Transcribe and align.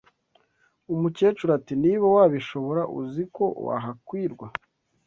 Umukecuru 0.93 1.51
ati 1.59 1.73
Niba 1.83 2.05
wabishobora, 2.15 2.81
uzi 2.99 3.23
ko 3.35 3.45
wahakwirwa, 3.65 4.47